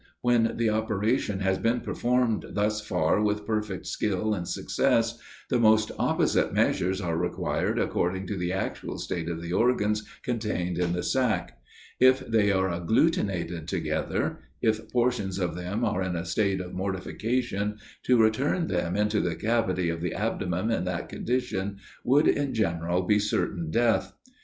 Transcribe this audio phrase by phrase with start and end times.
[0.21, 5.91] When the operation has been performed thus far with perfect skill and success, the most
[5.99, 11.03] opposite measures are required according to the actual state of the organs contained in the
[11.03, 11.59] sac.
[11.99, 17.77] If they are agglutinated together if portions of them are in a state of mortification,
[18.01, 23.03] to return them into the cavity of the abdomen in that condition, would, in general,
[23.03, 24.13] be certain death.